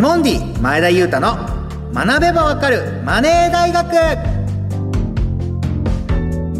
[0.00, 1.36] ティモンディ前田裕太の
[1.92, 3.84] 学べばわかるマネー大学。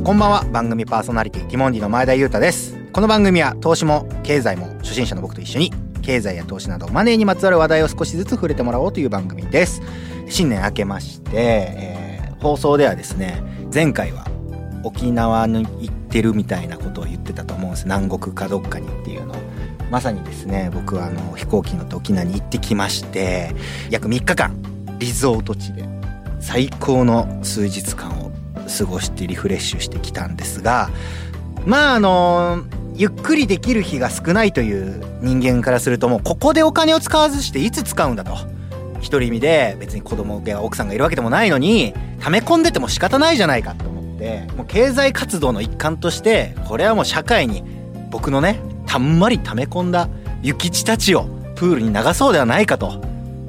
[0.05, 2.77] こんばんは番組パーソナリティティモンディの前田裕太です。
[2.93, 5.73] この番組は投資も経済も初心者の僕と一緒に
[6.03, 9.81] 経済や投資などマネーにまつわる話題を少しずつ触れてもらおうという番組です。
[10.29, 14.27] 新年明けまして、えー、放送ではですね前回は
[14.85, 17.85] 沖縄に行ってるみたいなことを言ってたと思うんです。
[17.85, 19.50] 南国かどっかにっていうのを。
[19.91, 23.55] まさにですね僕はあの飛行機乗って沖縄に行ってきまして
[23.91, 24.55] 約3日間
[24.99, 25.85] リゾート地で
[26.41, 28.31] 最高の数日間を
[28.79, 30.91] 過ごしてリフレッシュしてきたんですが
[31.67, 38.37] まああのゆっくりできる日が少ないという人間からするともうここでお金を使わずしていつ使うんだと
[39.03, 47.65] 独り身で別に子供や奥さんがいるわけでもないのに溜め込んでても仕方ないじゃないかと思ってもう経済活動の一環としてこれはもう社会に
[48.11, 48.61] 僕のね
[48.91, 50.09] たんまり溜め込んだ
[50.43, 53.01] 諭吉たちをプールに流そうではないかと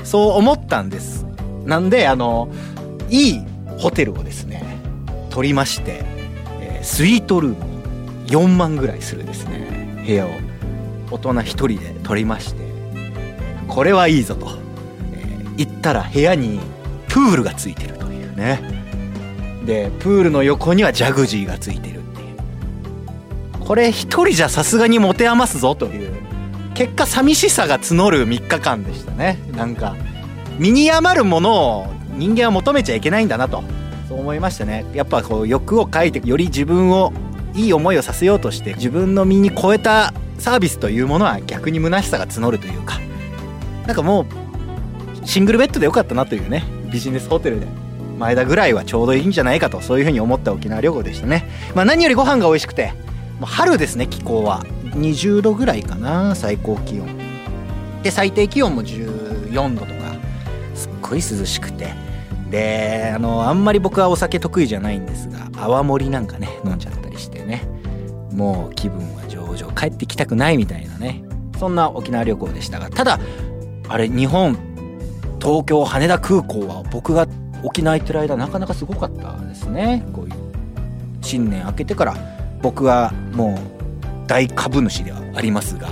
[0.03, 1.25] そう思ったんです。
[1.65, 2.47] なんであの
[3.09, 3.41] いい
[3.79, 4.63] ホテルをですね
[5.31, 6.03] 取りまして、
[6.61, 10.29] えー、スイートルーム4万ぐらいするですね部屋を
[11.09, 12.61] 大人1人で取りまして
[13.67, 14.45] これはいいぞと、
[15.13, 16.59] えー、行ったら部屋に
[17.07, 18.61] プールがついてるというね。
[19.65, 21.90] でプールの横にはジャグジーがついて
[23.65, 26.13] これ1人じゃさすがに持て余すぞという
[26.73, 29.39] 結果寂しさが募る3日間でしたね。
[29.55, 29.95] なんか
[30.57, 33.63] 身に余るものを人間は求めちゃいけないんだなと
[34.07, 34.85] そう思いましたね。
[34.93, 37.13] やっぱこう欲を書いてより自分を
[37.53, 42.99] いい思いをさせようとして自分の身に超えたサービスというものは逆に虚しさが募るというか
[43.85, 44.25] なんかも
[45.23, 47.67] うシングルベッドでよかったなというねビジネスホテルで
[48.17, 51.49] 前田ぐらいはちょうどいいんじゃないかとそういうふうに思った沖縄旅行でしたね。
[51.75, 52.93] まあ何よりご飯が美味しくて
[53.41, 54.63] もう春ですね気候は。
[54.91, 57.07] 20度ぐらいかな最高気温。
[58.03, 59.93] で最低気温も14度とか。
[60.75, 61.91] すっごい涼しくて。
[62.51, 67.63] であのあんまり僕はお酒得意じゃないんですが泡盛なんかね飲んじゃったりしてね。
[68.31, 69.73] もう気分は上々。
[69.73, 71.23] 帰ってきたくないみたいなね。
[71.57, 72.91] そんな沖縄旅行でしたが。
[72.91, 73.19] ただ
[73.89, 74.55] あれ日本
[75.41, 77.25] 東京羽田空港は僕が
[77.63, 80.05] 沖縄行ってる間なかなかすごかったですね。
[80.13, 80.33] こういう
[81.21, 85.89] 新年明けてから僕はもう大株主ではありますが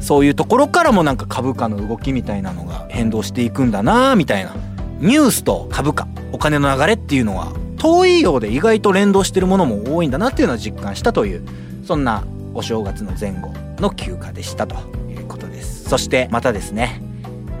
[0.00, 4.54] そういうところからもなんか株価の動きみたいなのが変動していくんだなみたいな
[5.00, 11.46] ニュースと株価お金の流れっていうのは遠いようで意外と連動してるものも多いんだなっていうのは実感したという
[11.84, 14.76] そんなお正月の前後の休暇でしたと
[15.08, 15.88] いうことです。
[15.88, 17.00] そしてまたですね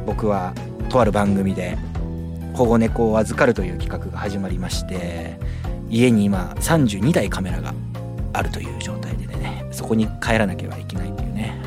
[0.06, 0.54] 僕は
[0.88, 1.78] とある番組で
[2.54, 5.38] 保護猫を預かるという企画が始まりまして
[5.88, 7.72] 家に今32台カメラが
[8.32, 11.60] あるという状態でねそこに帰らなければいけないというね。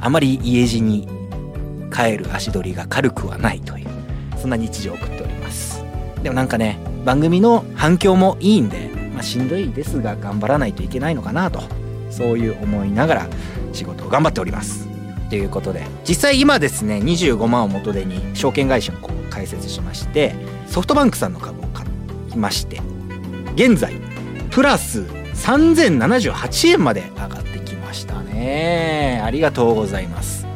[0.00, 1.08] あまり家路に
[1.92, 3.88] 帰る足取りが軽くはないという
[4.36, 5.82] そんな日常を送っております。
[6.22, 11.62] でもなんかね番組の反響もいいんで、まあ、しんどいですが頑張らないといけないのかなと
[12.10, 13.26] そういう思いながら
[13.72, 14.88] 仕事を頑張っております。
[15.28, 18.96] ということで実際今ですね25万を元手に証券会社を
[19.30, 20.34] 開設しまして
[20.66, 21.86] ソフトバンクさんの株を買
[22.32, 22.80] いまして
[23.54, 23.94] 現在
[24.50, 25.04] プラス
[25.38, 29.20] 3078円まで上がってきましたね。
[29.24, 30.46] ありがとうございます。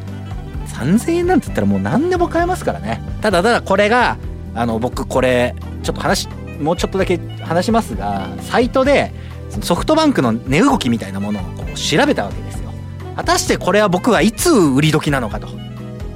[0.67, 3.01] 3000円なんて言ったらもう何でも買えますからね。
[3.21, 4.17] ただただこれが
[4.55, 6.27] あの僕これちょっと話
[6.59, 9.13] もうちょっとだけ話しますがサイトで
[9.61, 12.71] ソフトバンクの値動きみたいなものをこう調べたわけですよ。
[13.15, 15.47] 果たしてこれは僕はいつ売り時なのかと。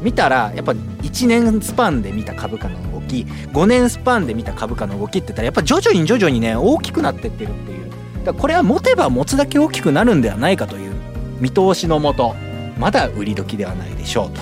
[0.01, 7.86] 見たらやっぱ1年スパンで見た株価の動き5年スパンで見た株価の動きって言ったらやっぱ徐々に徐々にね大きくなってってるっていう
[8.27, 10.93] だこれは持てば持つだけ大きくなるんではないかという
[11.39, 12.35] 見通しのもと
[12.77, 14.41] まだ売り時ではないでしょうと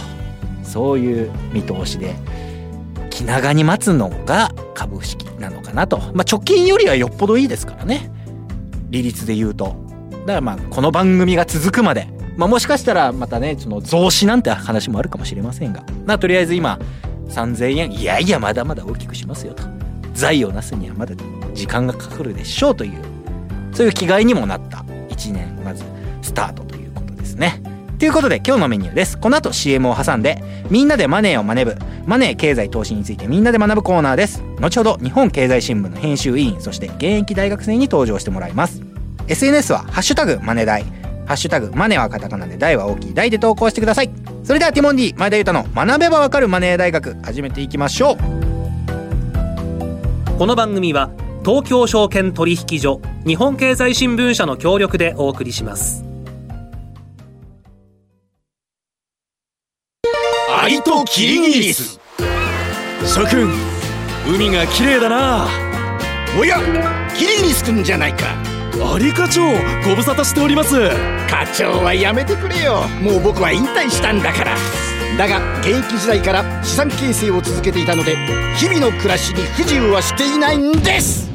[0.64, 2.16] そういう見通しで
[3.16, 5.98] 気長に待つのが株式なのかなと。
[5.98, 8.12] まあ、貯金よりはよっぽどいいですからね。
[8.90, 9.78] 利率で言うと。
[10.12, 16.78] だからまあ、この番組が続くまで、まあ、もしかしたらまたね、その増資なんて話もあるかもしれませんが、まあ、とりあえず今、
[17.30, 19.64] 3000円、いやいや、まだまだ大きくしますよと。
[20.14, 21.16] 財をなすにはまだ
[21.54, 23.15] 時間がかかるでしょうという、
[23.76, 25.84] そういう気概にもなった1年、まず、
[26.22, 27.62] スタートということですね。
[28.00, 29.18] ということで今日のメニューです。
[29.18, 34.42] この後 CM を挟んで、みんなでマネーを学ぶ、マネー経済投資についてみんなで学ぶコーナーです。
[34.60, 38.82] 後ほど日本経済新聞の編集委員、そして現役大学生に登場してもらいます。
[39.28, 40.84] SNS はハッシュタグマネ大、
[41.26, 44.12] ハッシュタグマネはカタカナで大は大きい大で投稿してください。
[44.44, 48.18] それではティモンディ前田裕太の学べばわかるマネー大学始めていきましょう。
[50.38, 51.10] この番組は
[51.46, 56.04] 東京証券取引所日本経済新聞社の協力でお送りします。
[60.60, 62.00] アリとキリギリス。
[63.06, 63.54] 諸君
[64.28, 65.48] 海が綺麗だな。
[66.40, 66.58] おや
[67.16, 68.26] キリギリス君じゃないか。
[68.96, 69.44] アリ課長
[69.88, 70.90] ご無沙汰しております。
[71.30, 72.88] 課長はやめてくれよ。
[73.04, 74.56] もう僕は引退したんだから。
[75.20, 78.18] だが現役時代から資産形成を続けていたので
[78.58, 81.35] 日々の暮らしに不自由はしていないんです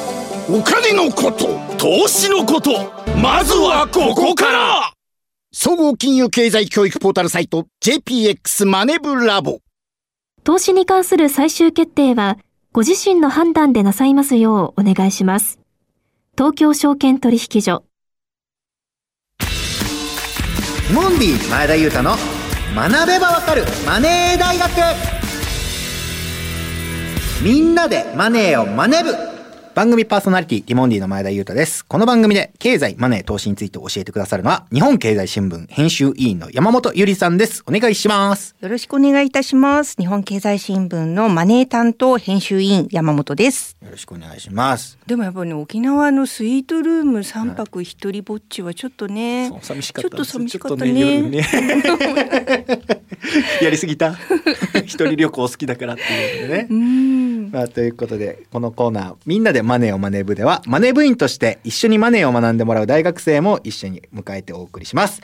[0.53, 2.71] お金のこと投資のこと
[3.21, 4.91] まずはここから。
[5.53, 9.59] 総合金融経済教育ポータルサイト JPX マネブラボ。
[10.43, 12.37] 投資に関する最終決定は
[12.73, 15.57] ご自身の判断でなさいますようお願いします。
[16.37, 17.85] 東京証券取引所。
[20.93, 22.17] モンディ前田裕太の
[22.75, 24.69] 学べばわかるマネー大学。
[27.41, 29.30] みんなでマネーを学ぶ
[29.73, 31.85] 番組パーソナリティティモンディの前田裕太です。
[31.85, 37.63] この番組で経済、マネー、投資について教えてくださるのは日本経済新聞編集委員の山本ゆりさんです。
[37.65, 38.53] お願いします。
[38.59, 39.95] よろしくお願いいたします。
[39.97, 43.77] 日本経済新聞のマネー担当編集委員山本です。
[43.81, 44.97] よろしくお願いします。
[45.07, 51.15] でもやっぱりね沖縄のスイートルーム三泊一人ぼっちはちょっとね、そう寂しかったちょっと寂しかったちょっとね。
[51.15, 51.47] 夜ね
[53.61, 54.17] やりすぎた
[54.83, 56.67] 一人旅行好きだからっていうね。
[57.51, 57.55] うん。
[57.55, 65.21] まあ、ということでこのコーナー「みんなでマネーを学ぶ」ではマネー部員として一緒にマネーを学んでもらう大学生も一緒に迎えてお送りします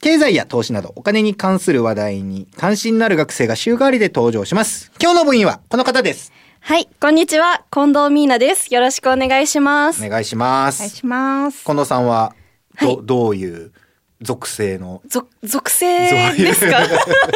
[0.00, 8.74] 経済や投資などお金に関する話題に関心のある学生が週替わりで登場します今日の部員はこの方ですはい、こんにちは、近藤美奈です。
[8.74, 10.04] よろしくお願いします。
[10.04, 11.64] お願いしますお願いします。
[11.64, 12.34] 近藤さんは
[12.80, 13.70] ど,、はいどういう
[14.20, 15.00] 属性の？
[15.06, 16.80] ぞ属性ですか？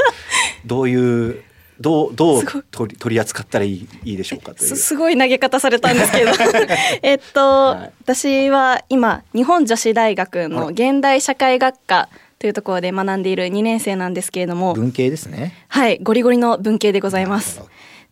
[0.67, 1.43] どういう
[1.83, 4.69] どうどう取り取り扱ったらいいいいでしょうかという。
[4.69, 6.31] すすごい投げ方されたんですけど。
[7.03, 7.93] えっと、はい。
[8.03, 12.09] 私は今日本女子大学の現代社会学科
[12.39, 14.75] というところで学んでいる2年生なんですけれども。
[14.75, 15.55] 文系ですね。
[15.69, 15.99] はい。
[16.01, 17.61] ゴリゴリの文系でございます。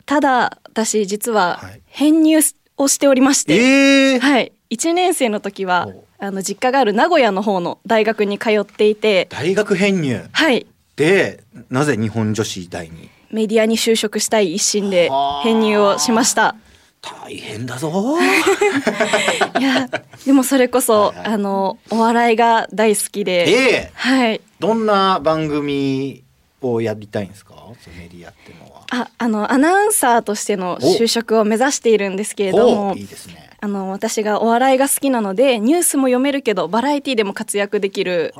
[0.05, 1.81] ただ私実ははい。
[1.87, 2.41] 編入
[2.77, 4.21] をしておりまして、ええー。
[4.21, 4.53] はい。
[4.71, 9.27] 1年生の時はおあの実家がある名古屋の方の大学に通っていて。
[9.31, 10.23] 大学編入。
[10.33, 10.67] はい。
[10.97, 13.09] でなぜ日本女子大に？
[13.31, 16.57] メディアに就職したい一心ではあ編入をしました。
[17.03, 18.19] 大変だぞ。
[19.59, 19.89] いや、
[20.27, 21.27] でもそれこそ、はいはい。
[21.35, 23.91] あの、お笑いが大好きで、ええ。
[23.95, 24.41] はい。
[24.59, 26.23] どんな番組
[26.61, 27.55] をやりたいんですか？
[27.55, 28.83] そのメディアっていうのは。
[28.91, 32.91] あ、あの、アナウンサーとしての就職を目指しているんですけれども。
[32.91, 38.35] おいい、ですねあの、私がお笑いが好きなので、ニュースも読めるけど、バラエティでも活躍できる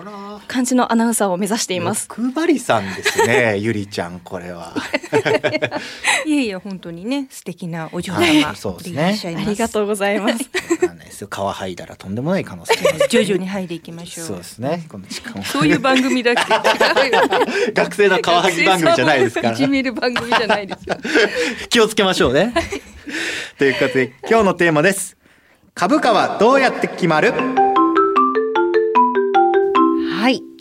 [0.49, 2.09] 感じのアナウンサーを目指しています。
[2.09, 4.75] 欲張りさんですね ゆりちゃんこれは
[6.27, 8.85] いえいえ本当にね素敵なお嬢はい様そうで
[9.17, 9.51] すねあ。
[9.51, 10.39] りがとうございます。
[11.21, 11.29] ですよ。
[11.31, 13.09] 皮剥いだらとんでもない可能性がある。
[13.09, 14.27] 徐々に入っていきましょう。
[14.27, 14.87] そうですね。
[14.89, 17.73] この時間をそういう番組だっけ？
[17.73, 19.53] 学生の皮剥ぎ番組じゃないですから。
[19.53, 20.97] いじ番組じゃないですよ。
[21.69, 22.53] 気をつけましょうね。
[23.59, 25.17] ということで今日のテーマです。
[25.75, 27.33] 株価はどうやって決まる？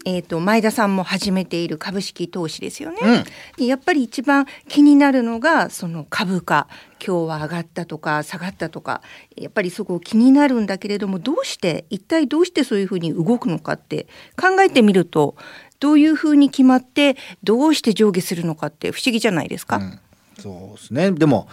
[0.06, 2.98] えっ、と前田さんも始めている株式投資ですよね。
[3.02, 3.24] うん。
[3.58, 6.68] でやっぱり一番気になるのがその株価。
[7.06, 9.02] 今日は上がったとか下がったとか。
[9.36, 14.08] やっぱりそこ気になるんだけれどもどうして一体どうしてそういうふうに動くのかって
[14.40, 15.36] 考えてみると
[15.80, 19.78] どういうふうに決まってどうして上下するのかって不思議じゃないですか。
[19.78, 20.00] うん。
[20.40, 21.12] そうですね。
[21.12, 21.48] でも、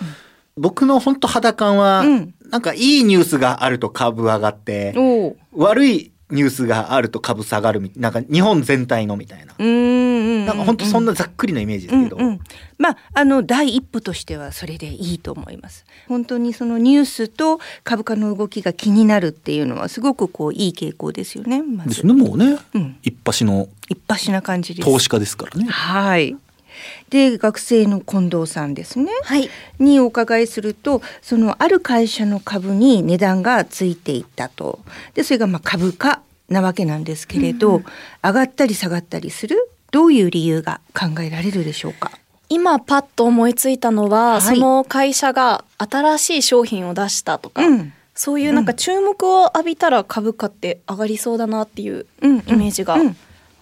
[0.57, 2.35] 僕の本当肌感は、うん。
[2.51, 4.95] なんかいいニュースがあると株上がって、
[5.53, 9.65] 悪いニュースがあると株下がるみなんか日本全体のみたいな、うー
[10.43, 12.41] んなんか本当そんなざっくりなイメージですけど、うんうん、
[12.79, 15.85] まああの第一歩としてはそれでいいと思います。
[16.09, 21.63] 本当にそのニュースと株価の動きが気になるっていうのはすごくこういい傾向ですよね。
[21.63, 24.89] まずですねもうね、うん一発の一発な感じです。
[24.89, 25.67] 投資家ですからね。
[25.69, 26.37] はい。
[27.09, 29.11] で学生の近藤さんですね。
[29.25, 29.49] はい。
[29.79, 34.81] にお伺いするとそのある会社の株に値段がついていったと。
[35.15, 37.83] でそれがまあ株価なわけなんですけれど、
[38.23, 42.11] 上がったり下がったりするどういう理由が考えられるでしょうか？
[42.49, 44.43] 今パッと思いついたのは、はい。
[44.43, 47.93] その会社が新しい商品を出したとか、うん。
[48.15, 53.17] そういうなんか注目を浴びたら株価って上がりそうだなっていうイメージがうん。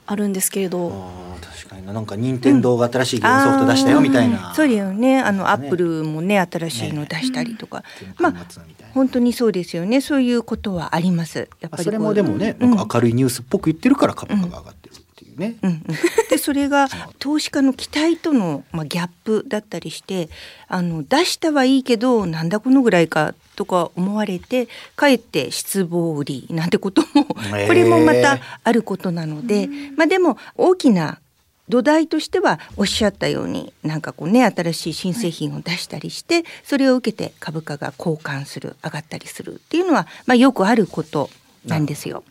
[0.07, 1.93] あるんですけれど、あー確かにな。
[1.93, 5.21] なんか任天堂が新しいゲームソフト出したよみたいな、あーそうだよね。
[5.21, 5.51] あの、ね。
[5.51, 7.83] アップルもね新しいの出したりとか、
[8.19, 8.47] ままあ
[8.93, 10.01] 本当にそうですよね。
[10.01, 11.49] そういうことはあります。
[11.61, 12.71] やっぱりそれもでもね、うん。
[12.75, 15.71] なんか明るいニュースっぽく言ってるから株価が上がってるっていうね、うん。
[15.71, 15.83] うん、
[16.31, 20.29] でそれが投資家の期待との、まあ、ギャップだったりして
[20.69, 31.21] あの出したはいいけどなんだこのぐらいかとか思われてかえって失望売りなんてこともこれもまたあることなので、まあ、でも大きな
[31.69, 41.31] 土台としてはおっしゃったようになんかこうね新しい新製品を出したりしてそれを受けて株価が交換する上がったりするっていうのは、まあ、よくあること
[41.65, 42.25] なんですよ。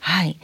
[0.00, 0.38] はい。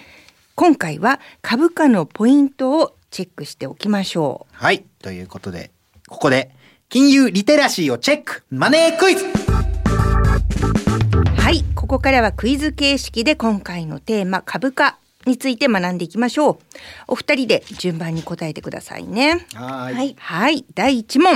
[0.55, 4.55] 今回は株価のポイントをチェックしておきましょう。
[4.57, 4.85] はい。
[5.03, 5.71] ということで
[6.07, 6.51] ここで
[6.89, 9.25] 金融リテラシーをチェックマネークイズ。
[11.37, 16.59] はい、ここからはクイズ形式で今回のテーマ株価について学んでいきましょう。
[17.07, 19.47] お二人で順番に答えてくださいね。
[19.55, 21.33] はーいはい、はい、第一問。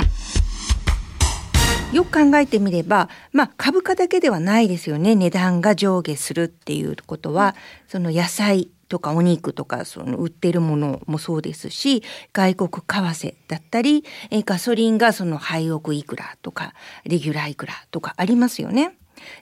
[1.93, 5.15] よく考えてみれば、まあ株価だけではないですよね。
[5.15, 7.55] 値段が上下するっていうことは、
[7.87, 16.73] その野菜とかお肉とかその売ってるものもそうですし、外国為替だったり、えーガソリンがその廃屋いくらとか、
[17.05, 18.97] レギュラーいくらとかありますよね。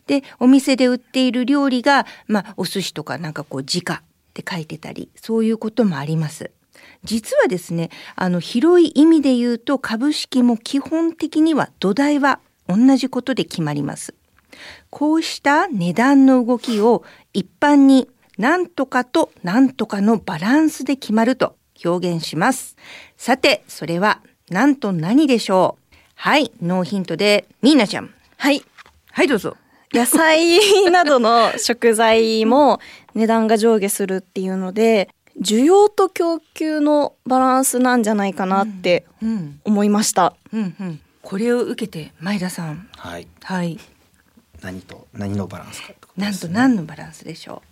[0.09, 6.53] で、お店で売っている料理が、まあお寿司とかなんかこう時価って書いてたり、そういうこともあります。
[7.05, 14.15] 実はですねあの広い意味で言うと株式も基本的には土台は同じことで決まります。
[14.89, 18.09] こうした値段の動きを一般に
[18.39, 22.77] 何とかと何とかのバランスで決まると表現します。
[23.17, 25.95] さてそれは何と何でしょう？
[26.15, 28.15] はいノーヒントでミーナちゃん。
[28.37, 28.63] はい。
[29.11, 29.57] はいどうぞ
[29.93, 30.59] 野菜
[30.91, 32.79] などの食材も
[33.15, 35.09] 値段が上下するっていうので
[35.41, 39.61] 需要と供給のバランスなんじゃないかなってうん。
[39.65, 40.35] 思いました。
[40.53, 41.01] うんうん。
[41.23, 42.89] これを受けて前田さん。
[42.97, 43.27] はい。
[43.43, 43.79] はい。
[44.63, 47.63] 何と何のバランスかってことなんとですね何のバランスでしょ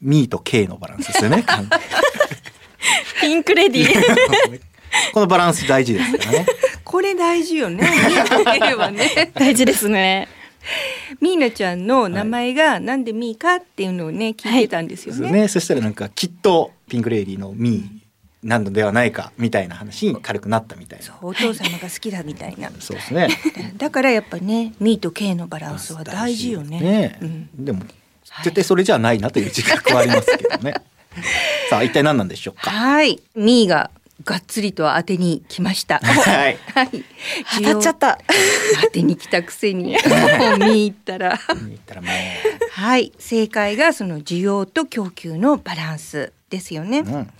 [0.00, 1.44] ミーと K のバランスですよね。
[3.20, 4.60] ピンクレディー。
[5.12, 6.46] このバランス大事ですからね。
[6.48, 7.88] う これ大事よね。
[8.92, 9.32] ね。
[9.34, 10.28] 大事ですね。
[11.20, 15.30] ミーナちゃんの名前がなんでミーかっていうのをね聞いてたんですよね。
[15.30, 15.48] ね。
[15.48, 18.04] そしたらなんかきっとピンク・レイディのミー
[18.46, 21.16] なのではないかみたいな話に軽くなったみたいな。
[21.22, 22.70] お父様が好きだみたいな。
[22.78, 23.28] そうですね。
[23.76, 26.80] だからやっぱねミーと K のバランスは大事よね。
[26.80, 27.18] ね。
[27.20, 27.48] うん。
[27.64, 27.82] でも
[28.42, 30.74] 絶対それじゃないなという自覚はありますけどね。
[31.70, 32.70] さあ一体何なんでしょうか？
[32.70, 33.90] はい、ミーが
[34.22, 35.98] がっつりと当てに来ました。
[35.98, 37.04] はい はい。
[37.58, 38.18] 当たっちゃった。
[38.82, 41.40] 当てに来たくせに もうミーったら。
[41.48, 42.08] 言ったらも
[42.70, 47.00] はい、正解がその需要と供給のバランスですよね。
[47.00, 47.30] う、うん、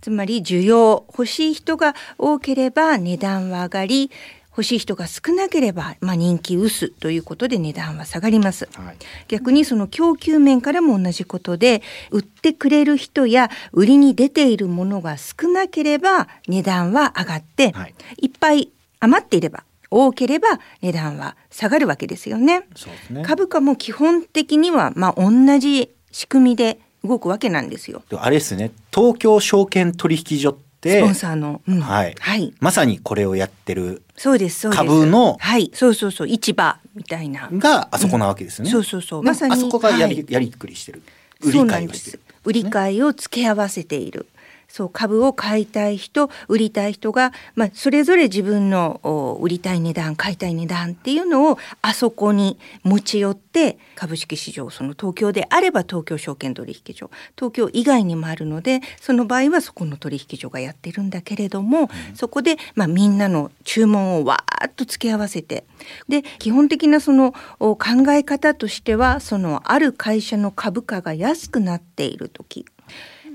[0.00, 4.10] つまり需要欲しい人が多ければ値段は上がり
[4.50, 8.68] 欲しい人が少なければ、まあ、人気薄ということで値段は下がります。
[8.74, 8.96] はい
[9.28, 20.48] 逆にその供給面からも同じことで売ってくれる人や売りに出ているものが少なければ値段は上がって、はいい、っぱい余っていれば多ければ
[20.82, 22.64] 値段は下がるわけですよね。
[23.10, 28.02] ね株価も基本的にはまあ同じ仕組みで動くわけなんですよ。
[28.08, 31.80] であれですね東京証券取引所ってスポンサーの、うん。
[31.80, 32.14] はい。
[32.18, 34.78] はい、まさにこれをやってるそうですそうです。
[34.78, 36.28] 株のはい、そうそうそう。
[36.28, 37.48] 市場みたいな。
[37.52, 39.24] があそこなわけですよね、そうそうそう。
[39.24, 40.26] でもまさにあそこがやり,、はい。
[40.28, 41.02] やりくりしてる。
[41.42, 42.20] 売り買いをしてる。
[42.44, 44.26] 売り買いを付け合わせている。
[44.70, 65.64] そう株を買いたい人売りたい人が、まあ、それぞれ自分のお売りたい値段買いたい値段っていうのをあそこに持ち寄って株式市場その東京であれば東京証券取引所東京以外にもあるのでその場合はそこの取引所がやってるんだけれども、そこで、まあ、みんなの注文をわーっと付け合わせて
[66.08, 72.66] で基本的なそのお考え方としてはそのある会社の株価が安くなっている時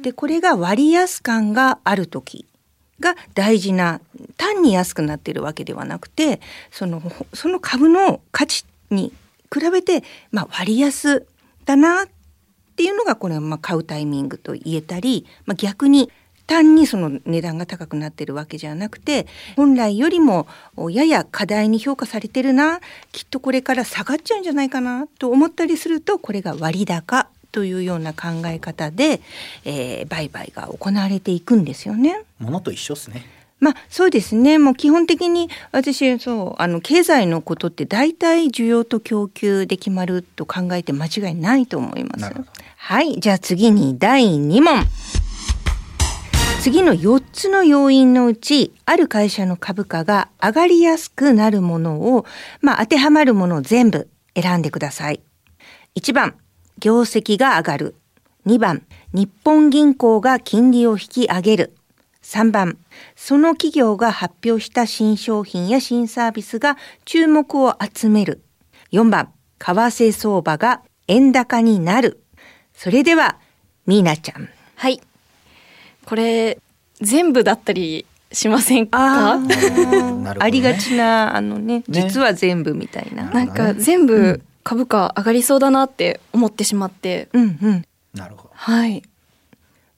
[0.06, 2.46] でこれが割安感がある時
[3.00, 4.02] が大事な
[4.38, 7.02] 単に安くなってるわけではなくてその
[7.34, 9.12] その株の価値に
[9.52, 11.26] 比べて、まあ、割安
[11.66, 12.08] だなっ
[12.76, 16.12] ていうのがこれはまあ買うタイミングと言えたり、まあ、逆に
[16.46, 20.46] 単にその値段が高くなってるわけじゃなくて本来よりも
[20.92, 22.80] やや過大に評価されてるな
[23.12, 29.22] きっとこれから下がっちゃうんじゃないかなと思ったりするとこれが割高というような考え方で、
[29.64, 32.26] えー売買が行われていくんですよね。
[32.38, 33.26] ものと一緒ですね
[33.62, 42.34] まあそうですねもう基本的に私そうあの経済のことって大体需要と供給で決まると考えて間違いないと思います。
[42.78, 44.84] はいじゃあ次に第2問
[46.60, 52.26] 次の4つの要因のうちある会社の株価が上がりやすくなるものを、
[52.60, 55.22] まあ、当てはまるものを全部選んでください。
[55.96, 56.36] 1番
[56.80, 57.96] 業績が上がる。
[58.46, 61.76] 2番日本銀行が金利を引き上げる。
[62.22, 62.78] 3番
[63.16, 68.42] その企業が発表した新商品や新サービスが注目を集める。
[68.92, 72.24] 4番為替相場が円高になる。
[72.74, 73.38] それでは
[73.86, 74.50] ミーナちゃん。
[74.76, 75.02] はい。
[76.06, 76.60] これ
[77.02, 79.56] 全部だったりしませんあかね。
[80.40, 81.84] ありがちなあのねね。
[81.90, 83.30] 実は全部みたいな。
[83.32, 87.86] なんか全部株価上がりそうだなって思ってしまってうんうん。
[88.14, 89.04] なるほどはい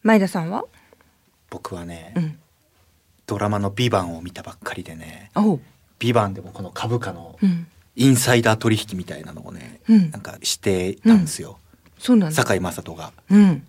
[0.03, 0.65] 前田さんは？
[1.49, 2.37] 僕はね、うん
[3.25, 5.59] ドラマの「ビバンを見たばっかりでねおう。
[5.99, 7.65] 「ビバンでもこの株価のうん。
[7.99, 11.57] インサイダー取引みたいなのをね、うんなんかしてたんですよ、
[11.97, 12.35] そうなんだ。
[12.35, 13.63] 堺雅人がうん。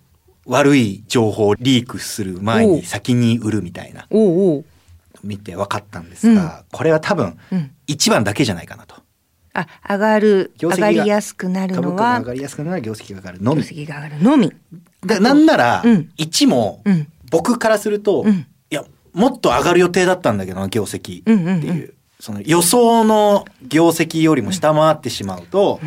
[0.45, 4.07] 悪い情報をリークする前に先に売るみたいな。
[5.25, 7.71] 見て分かったんですが、これは多分うん。
[7.87, 8.97] 一番だけじゃないかなと
[9.61, 14.53] あ上がる上がりやすくなるのは株価が上がりやすくなるのは業績が上がるの業み績が上がるのみ。
[15.05, 16.11] でなんならうん。
[16.19, 17.07] 1もうん。
[17.31, 18.47] 僕からすると、うん。
[18.71, 21.21] いやもっと上がる予定だったんだけどな業績。
[21.21, 21.49] ってうんうん。
[21.49, 25.81] うんいう,、その予想の業績よりも下回ってしまうと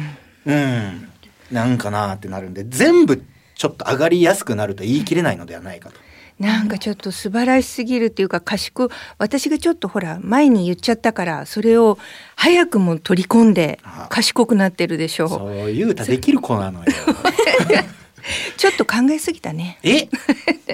[0.45, 1.07] うん、
[1.51, 3.23] なんかなってなるんで全部
[3.55, 5.95] ちょっと上がりやすくなると言い切れないのではないかと。
[6.41, 11.97] なんかちょっと素晴らしすぎるっていうか賢い私がちょっとほら前に言っちゃったからそれを
[12.35, 16.85] 早くも取り込んであ賢くなってるでしょそういう歌できる子なのよ。
[18.55, 19.79] ちょっと考えすぎたね。
[19.81, 20.07] え？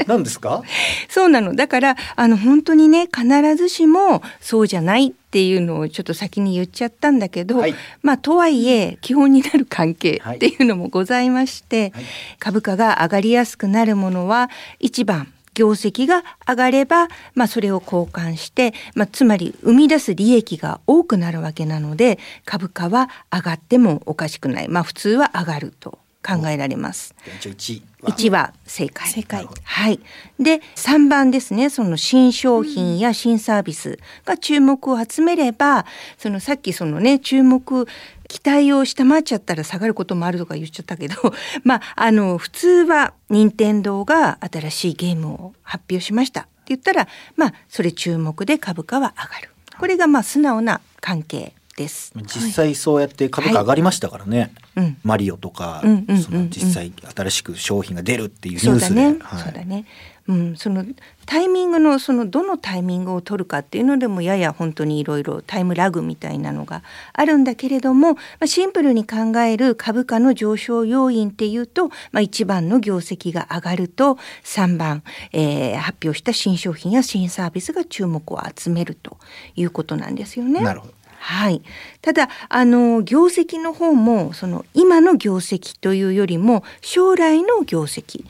[0.06, 0.64] 何ですか？
[1.08, 1.56] そうなの。
[1.56, 7.76] だからあの本当にね必ずしもそうじゃないっていうのをちょっと先に言っちゃったんだけど、はい。
[8.02, 12.06] まあとはいえ基本になる関係っていうのもございまして、はい。
[12.40, 27.16] 株価が上がりやすくなるものは一番業績が上がれば、まあ、それを交換して、まあ、つまり生み出す利益が多くなるわけなので株価は上がってもおかしくない、まあ、普通は上がると考えられます。
[27.40, 29.08] 一応1は1は正解。
[29.08, 30.00] 正解はい。
[30.40, 31.70] で、3番ですね。
[31.70, 35.86] その新商品や新サービスが注目を集めれば、
[36.18, 37.88] そのさっきそのね、注目、
[38.28, 41.16] 期待を下回っちゃったら下がることもあるとか言っちゃったけど、
[41.64, 49.50] まあ、あの、普通は任天堂が新しいゲームを発表しましたって言ったら、まあ、それ注目で株価は上がる。
[49.80, 52.12] これがまあ素直な関係です。
[52.16, 54.98] 実際そうやって株価上がりましたからね、うん。
[55.04, 55.82] マリオとか、
[56.24, 59.86] その実際新しく商品が出るっていうニュースで、そうだね、はいそうだね。
[60.28, 60.86] うん、その
[61.26, 79.18] タイミングのそのどのタイミングを取るかっていうのでもやや本当にいろいろタイムラグみたいなのがあるんだけれども、まあ、シンプルに考える株価の上昇要因っていうと、まあ、1番の業績が上がると3番、えー発表した新商品や新サービスが注目を集めると
[79.56, 80.60] いうことなんですよね。
[80.62, 81.62] なるほどはい。
[82.02, 88.24] ただ、あの、業績の方も、その、今の業績というよりも、将来の業績。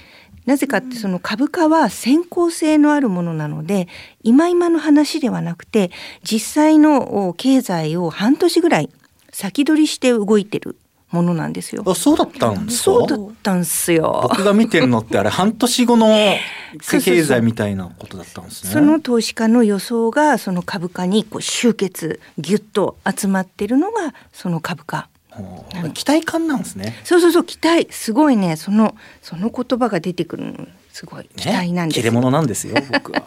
[0.47, 3.87] なぜかって、その株価は先行性のあるものなので、
[4.23, 5.91] 今今の話ではなくて、
[6.23, 8.89] 実際のお経済を半年ぐらい
[9.31, 10.75] 先取りして動いてる
[11.11, 11.83] ものなんですよ。
[11.85, 12.83] あそうだったんですか？
[12.83, 14.21] そうだったんすよ。
[14.29, 16.07] 僕が見てるのってあれ 半年後の
[16.81, 18.71] 経済みたいなことだったんですね。
[18.71, 25.09] その投資家の予想がその株価にこう集結ギュッと集まってるのがその株価
[25.93, 26.95] 期待感なんですね。
[27.03, 27.87] そうそうそう期待。
[27.91, 28.55] すごいね。
[28.55, 30.67] そのその言葉が出てくるの。
[30.91, 31.29] すごい。
[31.35, 33.23] 期待なんですよ、切れ者なんですよ僕は。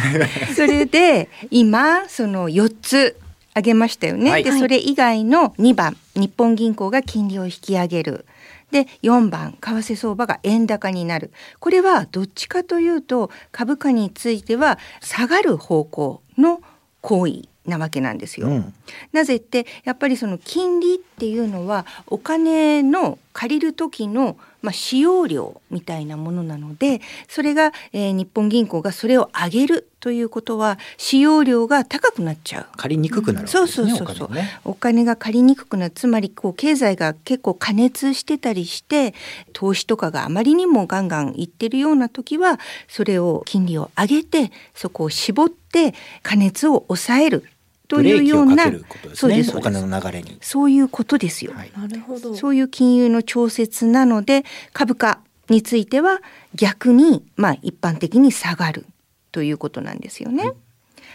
[0.54, 3.16] それで今その4つ
[3.50, 4.44] 挙げましたよね、はい。
[4.44, 5.96] でそれ以外の2番。
[6.14, 8.26] 日本銀行が金利を引き上げる。
[8.70, 9.56] で4番。
[9.60, 11.32] 為替相場が円高になる。
[11.60, 16.60] これはどっちかというと株価については下がる方向の
[17.00, 18.48] 行為なわけなんですよ。
[18.48, 18.74] うん
[19.12, 32.66] なぜってやっぱりその金利っていうのはお金の借りる時の、まあ、使用量みたいなものなのでそれが、えー日本銀行がそれを上げるということは使用量が高くなっちゃう。
[32.76, 33.90] 借りにくくなるそうですね。
[33.96, 34.60] そうそうそうお金がね。
[34.64, 39.14] お金が借りにくくなるつまりこう経済が結構過熱してたりして
[39.52, 47.44] 投資とかがあまりにもガンガンいってるような時はそれを金利を上げてそこを絞って過熱を抑える
[47.88, 49.16] というようなをかけることですね。
[49.16, 50.36] そうですお金の流れに。
[50.40, 51.52] そういうことですよ。
[51.54, 56.20] はいなるほどそういう金融の調節なので株価については
[56.54, 58.86] 逆にまあ一般的に下がる
[59.32, 60.52] ということなんですよね。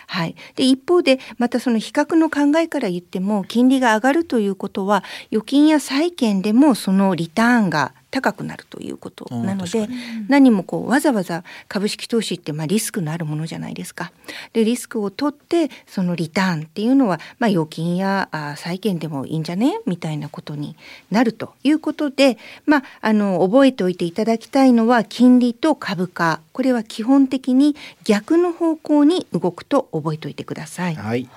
[0.08, 9.88] はい、で一方でまたその比較の考えから言っても金利が上がるということは預金や債券でもそのリターンが高くなるということなので
[10.28, 14.12] 何もこうわざわざ株式投資ってまあリスクのあるものじゃないですか。
[14.54, 19.80] でリスクを取ってそのリターンっていうのはまあ預金やあ債券でもいいんじゃね？
[19.86, 20.76] みたいなことに
[21.12, 30.96] なるということでまああの覚えておいていただきたいのは金利と株価これは基本的に逆の方向に動くと覚えておいてください。
[30.96, 31.30] はい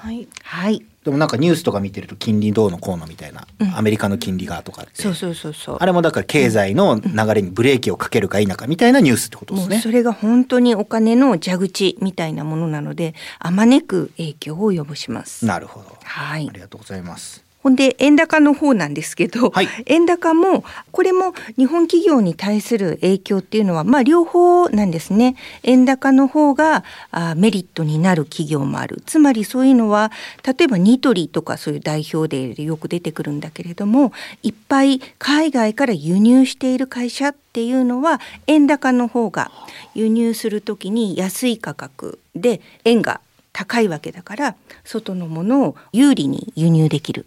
[0.43, 0.85] はい。
[1.03, 3.77] はい、でもなんかニュースとか見てると金利どうのこうのみたいな、うん。
[3.77, 5.03] アメリカの金利がとかって。
[5.03, 5.77] そうそうそうそう。
[5.81, 9.77] あれもだから経済の流れにブレーキをかけるか否かみたいなニュースってことですね。
[9.77, 15.45] もうそれが本当にお金の蛇口みたいなものなのであまねく影響を及ぼします。
[15.47, 15.97] なるほど。
[16.03, 16.49] はい。
[16.49, 19.68] ありがとうございますほんで円高の方なんですけど、はい。
[19.87, 25.37] 円高もこれも日本企業に対する影響っていうのはまあ両方なんですね。
[25.62, 29.03] 円高の方があメリットになる企業もある。
[29.07, 30.11] つまりそういうのは
[30.44, 39.53] 例えばニトリとかそういう代表例でよく出てくるんだけれどもいっぱい海外から輸入している会社っていうのは円高の方が
[39.94, 43.20] 輸入する時に安い価格で円が
[43.53, 47.27] 高いわけだから外のものを有利に輸入できる。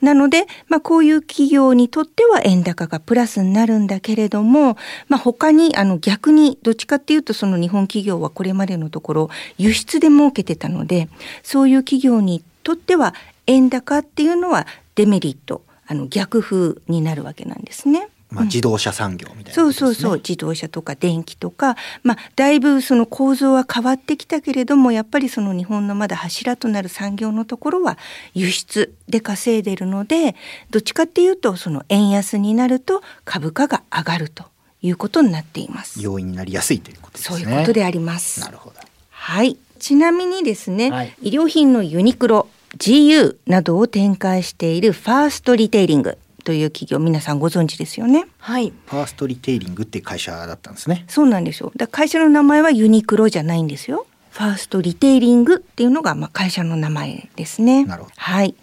[0.00, 4.76] なので、まあ、こういう企業にとっては円高がプラスになるんだけれども、
[5.08, 11.08] まあ、他にあの逆にどっちかっていうとその日本企業はこれまでのところ輸出で儲けてたので
[11.42, 13.14] そういう企業にとっては
[13.46, 18.08] 円高っていうのはデメリットあの逆風になるわけなんですね。
[18.30, 27.98] まあ自動車産業みたいなそうことですね、そうそう自動車とか電気とか、まあ、だいぶその構造は変わってきたけれどもやっぱりその日本のまだ柱となる産業のところは
[28.34, 30.36] 輸出で稼いでるので
[30.70, 34.44] どっちかっていうとその円安になると株価が上がると
[34.82, 36.00] いうことになっています。
[36.02, 38.40] 要因になりやすいということですそうねいうことであります。
[38.40, 38.76] なるほど。
[39.10, 39.56] はい。
[39.78, 41.12] ちなみにですね、はい。
[41.16, 48.26] 衣料品のユニクロ、GU などを展開しているファーストリテイリングという企業皆さんご存知ですよね。
[48.38, 48.72] はい。
[48.86, 51.72] ファーストリテイリングっていう会社だったんですねそうなんですよ。
[51.76, 54.06] だ会社の名前はユニクロじゃないんですよ。
[54.30, 57.84] ファーストリテイリングっていうのがまあ会社の名前ですね。
[57.84, 58.54] なるほどはい。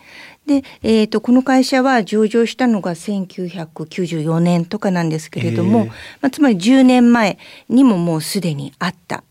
[0.46, 5.88] で、えー、とこの会社は上場したのが1994年とかなんですけれども、
[6.22, 7.38] まあ、つまり10年前
[7.70, 9.24] にももうすでにあった。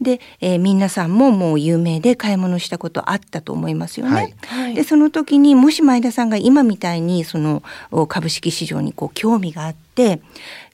[0.00, 4.12] で、えー皆さんももう有名で買い物したことあったと思いますよね。
[4.12, 10.20] はいはいでその時にもし前田さんが今みたいにそのお株式市場にこう興味があって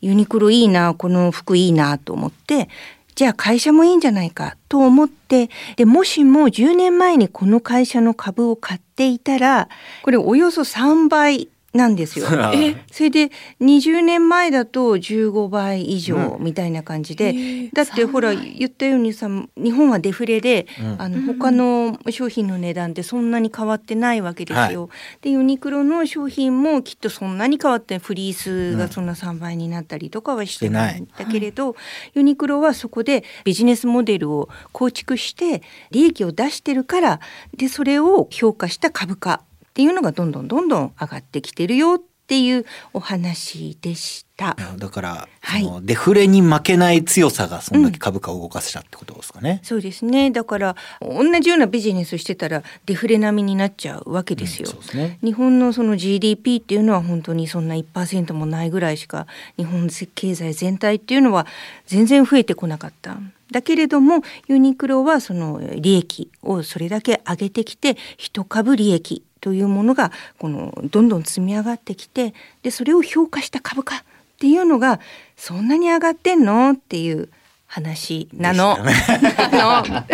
[0.00, 2.68] ユニクロいいなこの服いいなと思って
[3.14, 9.68] じゃあ会社もいいんじゃないかと思ってでもしも10年前にこの会社の株を買っていたら
[10.02, 12.26] これおよそ3倍なんですよ。
[12.54, 20.96] えそれで20年前だと15倍以上みたいな感じで、だってほら言ったようにさ日本はデフレで、うん。
[20.98, 24.88] あの他の商品の値段ってそんなに変わってないわけですよ。
[25.20, 31.76] でユニクロの商品もきっとそんなに変わってフリースがそんな3倍になったりとかはしてないんだけれど、
[32.14, 37.20] ユニクロはそこでビジネスモデルを構築して利益を出してるから
[37.56, 39.42] でそれを評価した株価
[39.76, 44.56] っていうのがどんどんどんどん上がってきてるよっていうお話でした。
[44.78, 54.68] だから、はいそのデフレに負けない強さがそんだけ株価を動かしたってことですかね、そうですねだから同じようなビジネスしてたらデフレ並みになっちゃうわけですよ。
[54.68, 59.26] そうですね日本のその GDP っていうのは本当にそんな1%もないぐらいしか
[59.58, 61.46] 日本経済全体っていうのは
[61.86, 63.18] 全然増えてこなかった。
[63.50, 74.00] だけれどもユニクロはその利益をそれだけ上げてきて一株利益というものがこのどんどん積み上がってきてでそれを評価した株価っ
[74.40, 74.98] ていうのが
[75.37, 76.70] そんなに上がってんの？
[76.70, 77.28] っていう
[77.68, 78.72] 話なの。
[78.82, 80.04] あの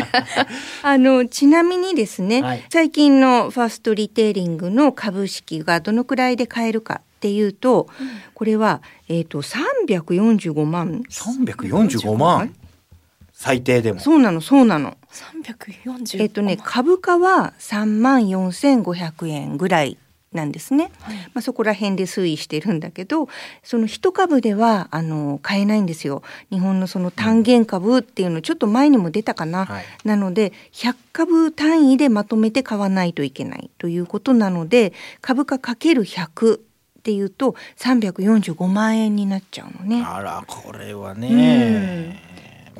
[0.82, 2.64] あのちなみにですね、はい。
[2.68, 7.88] 最近のファーストリテイリングの株式がどのくらいで買えるかっていうと、
[8.34, 11.02] これは、えー、と345万。
[11.08, 12.54] 345万？
[13.42, 13.98] 最低でも。
[13.98, 14.96] そうなのそうなの。
[15.10, 19.98] 340えっ、とね株価は3万4500円ぐらい
[20.32, 20.92] なんですね。
[21.34, 23.28] まあ、そこら辺で推移してるんだけど
[23.64, 26.22] その一株ではあの買えないんですよ。
[26.50, 29.84] 日本のその単元株っていうのちょっと前にも出たかな、はい。
[30.04, 36.60] なので100株単位でまとめて買わないといけないということなので株価かける100っ
[37.02, 40.04] ていうと345万円になっちゃうのね。
[40.06, 42.22] あらこれはね、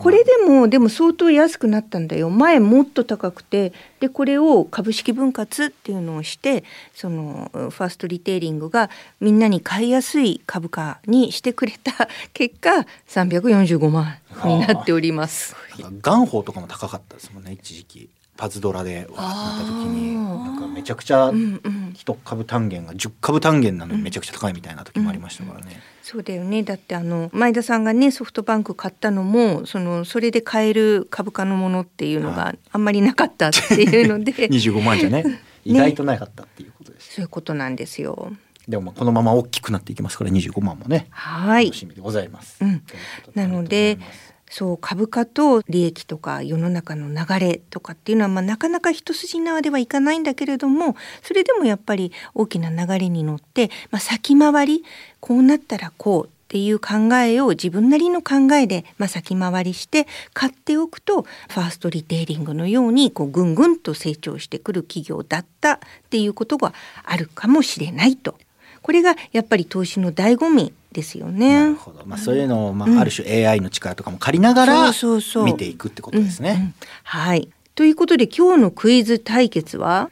[0.03, 2.29] これでもでも相当安くなったんだよ。
[2.29, 15.55] 前もっと高くてでこれを株式分割っていうのをしてそのファーストリテイリングがみんなに買いやすい株価にしてくれた 結果345万になっております。
[15.79, 18.09] 元宝とかも高かったですもんね一時期。
[18.43, 21.93] パズドラでわーってなった時になんかめちゃくちゃうんうん。
[21.95, 25.81] 一株単元が10株単元なのにめちゃくちゃ高いみたいな時もありましたからね。
[26.03, 26.65] そうだよね。
[26.65, 34.33] だってあの前田さんがねソフトバンク買ったのもそのそれで買える株価のものっていうのはがあんまりなかったっていうので。
[34.51, 35.41] 25万じゃね？
[35.65, 37.15] 意外となかったっていうことです。
[37.15, 38.33] そういうことなんですよ。
[38.67, 41.07] でもまあこのまま大きくなっていきますから25万もね。
[41.11, 41.67] はい。
[41.67, 42.59] 楽しみでございます。
[42.61, 42.83] うん。
[43.37, 43.99] なので
[44.53, 54.85] そう株価と利益とか世の中の流れとかっていうのは、まあ、なかなか一筋縄ではいかないんだけれどもそれでもやっぱり大きな流れに乗って、まあ、先回り
[55.21, 65.79] こうなったらこうっていう考えを自分なりの考えで、まあ、先回りして買っておくとファーストリテイリングのようにこうぐんぐんと成長してくる企業だったっ
[66.11, 68.37] ていうことがあるかもしれないと。
[68.83, 71.55] これがやっぱり投資の醍醐味ですよね。
[71.55, 76.75] なるほど、まあ、そういうのを、まうんあ、ある種 AI の力とかも借りながらそうそうそう見ていくってことですね。
[77.05, 77.49] はい。
[77.75, 80.11] ということで今日のクイズ対決は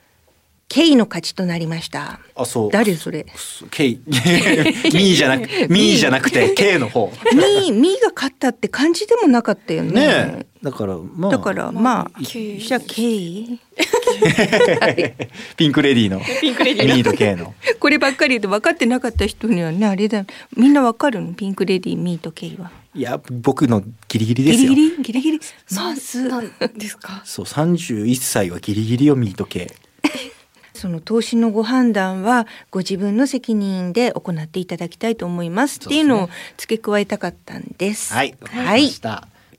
[0.73, 2.21] K の勝ちとなりました。
[2.37, 2.71] あそう。
[2.71, 3.27] 誰それ
[3.73, 5.97] ？K ミーじゃなく ミー。
[5.97, 7.13] じゃなくて K の方。
[7.35, 9.91] ミーミーが勝ったって感じでもなかったよね。
[9.93, 10.01] ね
[10.43, 10.47] え。
[10.63, 11.31] だからまあ。
[11.33, 13.59] だからまあ、じゃあ K
[15.57, 16.21] ピンクレディーの。
[16.41, 17.53] ピンクレディーミーと K の。
[17.81, 20.25] こればっかりで分かってなかった人にはねあれだ
[20.57, 21.35] みんな分かるの？
[21.35, 22.71] ピンクレディーミーと K は。
[22.95, 24.71] いや僕のギリギリでギすよ。
[24.75, 25.03] リギリ？
[25.03, 25.41] ギリギリ？
[25.75, 27.23] まずなんですか？
[27.25, 29.73] そう31歳はギリギリよミーと K
[30.81, 35.79] その投資のご判断はご自分の責任で行っていただきたいと思います。
[35.79, 38.15] っていうのを付け加えたかったんです。
[38.15, 38.89] はいはい。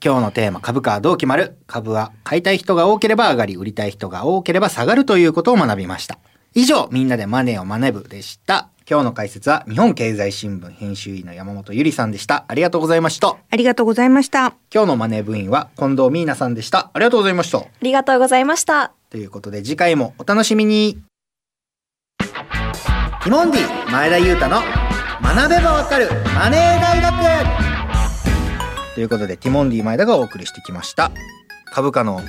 [0.04, 1.56] 今日のテーマ株価はどう決まる？
[1.68, 6.18] 株は買いたい人が多ければ上がり売りたい人が多ければ下がるということを学びました。
[6.54, 8.68] 以上みんなでマネーを学ぶでした。
[8.90, 12.46] 今日の解説は日本経済新聞編集員の山本ゆりさんでした。
[12.48, 13.36] ありがとうございました。
[13.48, 14.56] ありがとうございました。
[14.74, 16.90] 今日のマネー部員は近藤美奈さんでした。
[16.92, 17.58] ありがとうございました。
[17.58, 18.92] ありがとうございました。
[19.08, 20.98] ということで次回もお楽しみに
[23.22, 24.56] ティモンディ前田裕太の
[25.22, 27.12] 学べばわかるマネー大学。
[28.96, 31.12] ということでティモンディ前田がお送りしてきました。
[31.72, 32.20] 株価の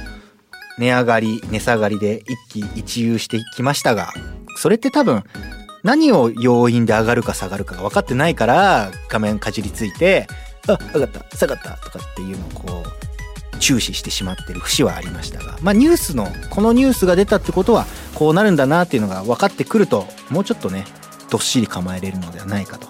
[0.78, 4.14] 値上がり値下がりで一喜一憂してきましたが
[4.56, 5.24] それって多分
[5.84, 10.28] 何を要因で上がるか下がるかが分かってないから画面かじりついて
[10.68, 13.03] あ上がった下がったとかっていうのをこう
[13.64, 20.84] 注視してしまってる節はありましたがまあニュースのこのニュースが出たってことはこうなるんだなっていうのが分かってくるともうちょっとね
[21.32, 22.88] どっしり構えれるのではないかと。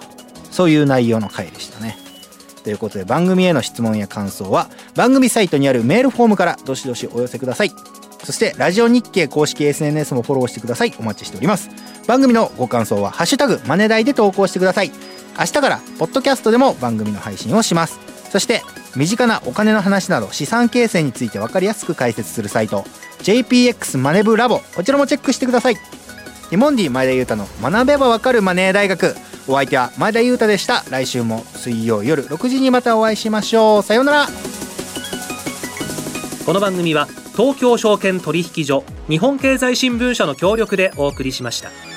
[0.50, 1.96] そういう内容の回でしたね。
[2.64, 7.72] ということで番組への質問や感想は番組サイトにあるメールフォームからどしどしお寄せください。
[8.24, 10.94] そしてラジオ日経公式 SNS もフォローしてください。
[10.98, 11.70] お待ちしております。
[12.08, 14.90] 番組のご感想は「ハッシュタグマネダイ」で投稿してください。
[15.38, 17.98] 明日からポッドキャストでも番組の配信をします。
[18.30, 18.62] そして
[18.96, 22.84] 身近なお金の話など資産形成について分かりやすく解説するサイト
[23.24, 24.60] JPX マネブラボ。
[24.76, 25.76] こちらもチェックしてください。
[25.76, 29.16] ティモンディ前田裕太の学べばわかるマネー大学。
[29.48, 30.84] お相手は前田裕太でした。
[30.90, 33.82] 来週も水曜夜6時にまたお会いしましょう。
[33.82, 34.28] さようなら。
[36.44, 41.93] この番組は東京証券取引所日本経済新聞社の協力でお送りしました。